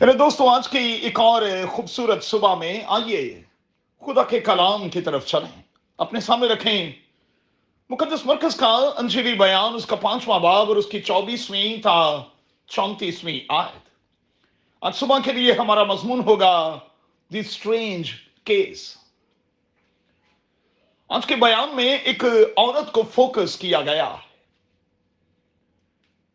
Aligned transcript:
میرے 0.00 0.12
دوستوں 0.12 0.48
آج 0.48 0.68
کی 0.68 0.78
ایک 0.78 1.20
اور 1.20 1.42
خوبصورت 1.70 2.24
صبح 2.24 2.54
میں 2.54 2.80
آئیے، 2.86 3.42
خدا 4.00 4.22
کے 4.22 4.40
کلام 4.40 4.88
کی 4.88 5.00
طرف 5.00 5.26
چلیں۔ 5.26 5.62
اپنے 5.98 6.20
سامنے 6.20 6.46
رکھیں۔ 6.46 6.92
مقدس 7.90 8.26
مرکز 8.26 8.56
کا 8.56 8.90
انجیلی 8.96 9.34
بیان، 9.34 9.74
اس 9.74 9.86
کا 9.86 9.96
پانچواں 9.96 10.38
باب 10.38 10.68
اور 10.68 10.76
اس 10.76 10.86
کی 10.86 11.00
چوبیسویں 11.00 11.82
تا 11.82 12.22
چونتیسویں 12.66 13.40
آیت۔ 13.48 13.88
آج 14.80 14.94
صبح 14.94 15.18
کے 15.24 15.32
لیے 15.32 15.52
ہمارا 15.52 15.84
مضمون 15.84 16.20
ہوگا 16.20 16.78
دی 17.32 17.38
اسٹرینج 17.38 18.10
کیس۔ 18.44 18.96
آج 21.08 21.26
کے 21.26 21.36
بیان 21.36 21.76
میں 21.76 21.98
ایک 21.98 22.24
عورت 22.56 22.92
کو 22.92 23.02
فوکس 23.14 23.56
کیا 23.56 23.80
گیا۔ 23.80 24.16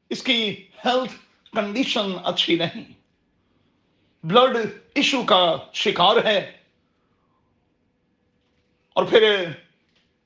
اس 0.09 0.23
کی 0.23 0.67
ہیلتھ 0.85 1.13
کنڈیشن 1.55 2.13
اچھی 2.23 2.55
نہیں۔ 2.55 3.04
بلڈ 4.31 4.57
ایشو 4.95 5.23
کا 5.23 5.57
شکار 5.73 6.15
ہے۔ 6.25 6.51
اور 8.93 9.03
پھر 9.03 9.45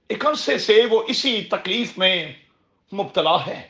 ایک 0.09 0.25
عرصے 0.25 0.57
سے 0.57 0.85
وہ 0.91 1.03
اسی 1.07 1.43
تکلیف 1.43 1.97
میں 1.97 2.33
مبتلا 2.93 3.45
ہے۔ 3.47 3.67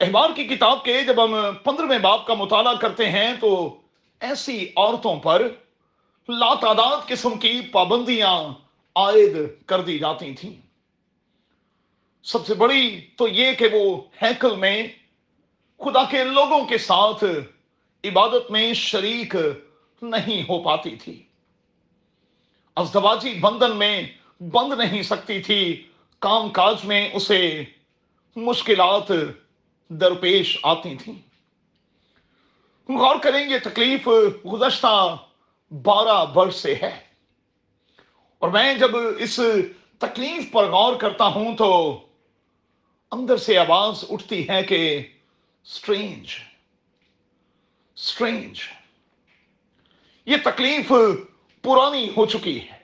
احبار 0.00 0.30
کی 0.36 0.44
کتاب 0.44 0.84
کے 0.84 1.02
جب 1.02 1.24
ہم 1.24 1.34
پندرہویں 1.64 1.98
باپ 1.98 2.26
کا 2.26 2.34
مطالعہ 2.34 2.74
کرتے 2.74 3.10
ہیں 3.10 3.32
تو 3.40 3.80
ایسی 4.20 4.68
عورتوں 4.76 5.16
پر 5.16 5.48
لا 6.28 6.54
تعداد 6.54 6.96
قسم 7.06 7.38
کی 7.38 7.60
پابندیاں 7.72 8.38
عائد 8.94 9.36
کر 9.66 9.80
دی 9.80 9.98
جاتی 9.98 10.34
تھیں۔ 10.34 10.54
سب 12.22 12.46
سے 12.46 12.54
بڑی 12.54 13.00
تو 13.16 13.28
یہ 13.28 13.52
کہ 13.52 13.68
وہ 13.72 14.00
ہیکل 14.22 14.56
میں 14.56 14.86
خدا 15.78 16.04
کے 16.10 16.24
لوگوں 16.24 16.64
کے 16.64 16.78
ساتھ 16.78 17.24
عبادت 18.04 18.50
میں 18.50 18.74
شریک 18.74 19.36
نہیں 20.02 20.42
ہو 20.42 20.62
پاتی 20.62 20.96
تھی۔ 20.96 21.22
ازدواجی 22.76 23.34
بندھن 23.34 23.76
میں 23.76 24.02
بند 24.40 24.72
نہیں 24.72 25.02
سکتی 25.02 25.42
تھی۔ 25.42 25.88
کام 26.18 26.48
کاج 26.48 26.84
میں 26.84 27.10
اسے 27.12 27.64
مشکلات 28.36 29.12
درپیش 29.88 30.58
آتی 30.62 30.96
تھیں۔ 30.96 31.14
غور 32.92 33.16
کریں 33.22 33.48
گے 33.50 33.58
تکلیف 33.58 34.08
گزشتہ 34.52 35.16
بارہ 35.70 36.24
برس 36.24 36.56
سے 36.56 36.74
ہے۔ 36.82 37.00
اور 38.38 38.48
میں 38.50 38.74
جب 38.74 38.90
اس 39.18 39.40
تکلیف 39.98 40.52
پر 40.52 40.70
غور 40.70 40.96
کرتا 40.96 41.24
ہوں 41.24 41.56
تو 41.56 42.00
اندر 43.12 43.36
سے 43.36 43.58
آواز 43.58 44.04
اٹھتی 44.10 44.48
ہے 44.48 44.62
کہ 44.62 45.06
اسٹرینج 45.64 46.26
اسٹرینج 48.02 48.60
یہ 50.26 50.36
تکلیف 50.44 50.92
پرانی 51.62 52.08
ہو 52.16 52.26
چکی 52.26 52.68
ہے۔ 52.68 52.78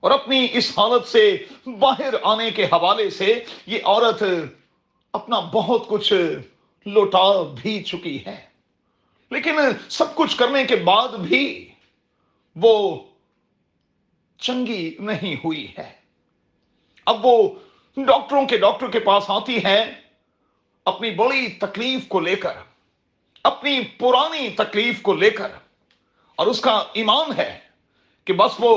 اور 0.00 0.10
اپنی 0.10 0.46
اس 0.52 0.78
حالت 0.78 1.08
سے 1.08 1.44
باہر 1.66 2.14
آنے 2.22 2.50
کے 2.50 2.64
حوالے 2.64 3.10
سے 3.10 3.44
یہ 3.66 3.78
عورت 3.84 4.22
اپنا 5.12 5.40
بہت 5.40 5.88
کچھ 5.88 6.12
لوٹا 6.86 7.42
بھی 7.42 7.82
چکی 7.82 8.26
ہے۔ 8.26 8.46
لیکن 9.30 9.52
سب 9.88 10.14
کچھ 10.14 10.36
کرنے 10.36 10.64
کے 10.64 10.76
بعد 10.76 11.08
بھی 11.08 11.70
وہ 12.56 13.04
چنگی 14.38 14.94
نہیں 14.98 15.34
ہوئی 15.34 15.74
ہے۔ 15.78 15.92
اب 17.06 17.26
وہ 17.26 17.48
ڈاکٹروں 17.96 18.46
کے 18.46 18.56
ڈاکٹر 18.56 18.90
کے 18.90 18.98
پاس 18.98 19.24
آتی 19.28 19.64
ہے 19.64 20.00
اپنی 20.84 21.10
بڑی 21.10 21.48
تکلیف 21.48 22.08
کو 22.08 22.20
لے 22.20 22.36
کر۔ 22.36 22.75
اپنی 23.46 23.80
پرانی 23.98 24.48
تکلیف 24.56 25.02
کو 25.02 25.14
لے 25.14 25.30
کر، 25.30 25.52
اور 26.38 26.46
اس 26.46 26.60
کا 26.60 26.72
ایمان 26.92 27.32
ہے 27.38 27.58
کہ 28.26 28.32
بس 28.32 28.52
وہ 28.58 28.72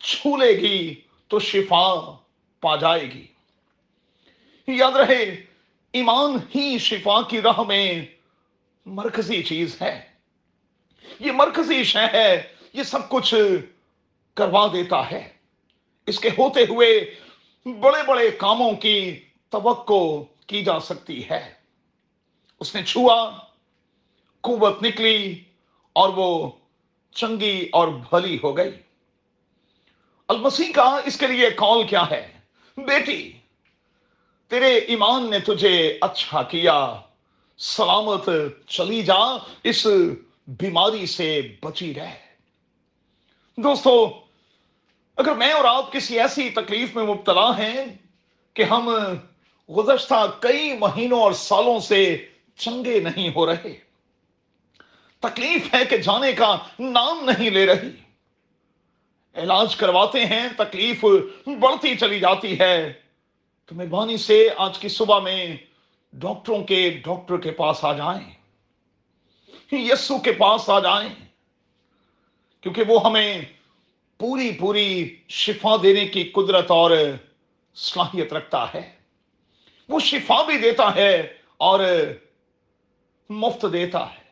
چھو 0.00 0.36
لے 0.36 0.52
گی 0.60 0.94
تو 1.30 1.38
شفا 1.40 1.86
پا 2.62 2.76
جائے 2.76 3.02
گی۔ 3.02 3.26
یاد 4.68 4.96
رہے، 4.96 5.22
ایمان 5.94 6.36
ہی 6.54 6.78
شفا 6.78 7.20
کی 7.22 7.40
راہ 7.42 7.60
میں 7.60 8.06
مرکزی 8.86 9.42
چیز 9.42 9.80
ہے۔ 9.82 10.00
یہ 11.20 11.32
مرکزی 11.32 11.82
شہ 11.84 12.06
ہے، 12.12 12.30
یہ 12.72 12.82
سب 12.82 13.08
کچھ 13.08 13.34
کروا 14.36 14.66
دیتا 14.72 15.10
ہے۔ 15.10 15.28
اس 16.06 16.18
کے 16.20 16.28
ہوتے 16.38 16.60
ہوئے 16.68 16.88
بڑے 17.66 18.02
بڑے 18.06 18.30
کاموں 18.38 18.72
کی 18.72 18.98
توقع 19.52 20.02
کی 20.46 20.62
جا 20.64 20.78
سکتی 20.80 21.22
ہے۔ 21.30 21.42
اس 22.60 22.74
نے 22.74 22.82
چھوا 22.82 23.18
قوت 24.40 24.82
نکلی 24.82 25.44
اور 25.92 26.08
وہ 26.08 26.50
چنگی 27.12 27.68
اور 27.72 27.88
بھلی 27.88 28.38
ہو 28.42 28.56
گئی۔ 28.56 28.70
المسیح 30.28 30.72
کا 30.74 31.00
اس 31.04 31.18
کے 31.18 31.26
لیے 31.26 31.50
کال 31.50 31.86
کیا 31.86 32.10
ہے؟ 32.10 32.32
بیٹی، 32.76 33.32
تیرے 34.48 34.78
ایمان 34.78 35.30
نے 35.30 35.38
تجھے 35.38 35.98
اچھا 36.00 36.42
کیا، 36.42 37.00
سلامت 37.58 38.28
چلی 38.66 39.02
جا، 39.02 39.38
اس 39.64 39.86
بیماری 40.46 41.06
سے 41.06 41.56
بچی 41.62 41.94
رہ۔ 41.94 42.14
دوستو، 43.56 44.20
اگر 45.16 45.34
میں 45.34 45.52
اور 45.52 45.64
آپ 45.64 45.92
کسی 45.92 46.20
ایسی 46.20 46.50
تکلیف 46.50 46.96
میں 46.96 47.04
مبتلا 47.04 47.58
ہیں 47.58 47.84
کہ 48.54 48.62
ہم 48.62 48.90
گزشتہ 49.76 50.36
کئی 50.40 50.78
مہینوں 50.78 51.20
اور 51.20 51.32
سالوں 51.32 51.80
سے 51.80 52.26
چنگے 52.56 53.00
نہیں 53.00 53.30
ہو 53.34 53.46
رہے 53.46 53.89
تکلیف 55.20 55.74
ہے 55.74 55.84
کہ 55.84 55.96
جانے 55.96 56.32
کا 56.32 56.58
نام 56.78 57.30
نہیں 57.30 57.50
لے 57.50 57.66
رہی۔ 57.66 57.88
علاج 59.34 59.76
کرواتے 59.76 60.24
ہیں، 60.24 60.48
تکلیف 60.56 61.04
بڑھتی 61.46 61.96
چلی 61.96 62.18
جاتی 62.18 62.60
ہے۔ 62.60 62.92
تو 63.66 63.74
مہربانی 63.74 64.16
سے 64.16 64.48
آج 64.56 64.78
کی 64.78 64.88
صبح 64.88 65.20
میں 65.20 65.56
ڈاکٹروں 66.12 66.64
کے 66.64 66.90
ڈاکٹر 66.90 67.36
کے 67.36 67.50
پاس 67.50 67.84
آ 67.84 67.92
جائیں۔ 67.92 68.32
یسو 69.72 70.18
کے 70.18 70.32
پاس 70.32 70.70
آ 70.70 70.80
جائیں۔ 70.80 71.08
کیونکہ 72.60 72.82
وہ 72.88 73.04
ہمیں 73.04 73.40
پوری 74.18 74.52
پوری 74.60 75.16
شفا 75.28 75.76
دینے 75.82 76.04
کی 76.04 76.24
قدرت 76.24 76.70
اور 76.70 76.90
صلاحیت 77.74 78.32
رکھتا 78.32 78.66
ہے۔ 78.74 78.92
وہ 79.88 80.00
شفا 80.00 80.42
بھی 80.42 80.58
دیتا 80.58 80.94
ہے 80.94 81.32
اور 81.56 81.80
مفت 83.28 83.66
دیتا 83.72 84.06
ہے۔ 84.06 84.29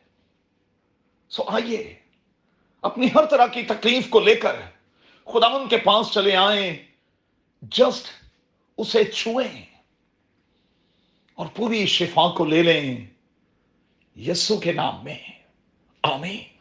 سو 1.29 1.43
آئیے، 1.47 1.95
اپنی 2.81 3.07
ہر 3.15 3.25
طرح 3.25 3.47
کی 3.47 3.63
تکلیف 3.63 4.09
کو 4.09 4.19
لے 4.19 4.35
کر 4.35 4.55
خدا 5.25 5.47
ان 5.47 5.69
کے 5.69 5.77
پاس 5.77 6.13
چلے 6.13 6.35
آئیں، 6.35 6.77
جسٹ 7.61 8.07
اسے 8.77 9.03
چھوئیں 9.03 9.65
اور 11.35 11.47
پوری 11.55 11.85
شفا 11.85 12.31
کو 12.37 12.45
لے 12.45 12.63
لیں۔ 12.63 13.05
یسو 14.15 14.57
کے 14.57 14.71
نام 14.71 15.03
میں، 15.03 15.19
آمین۔ 16.03 16.58